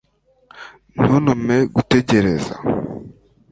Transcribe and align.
ntuntume 0.95 1.55
gutegereza 1.75 2.53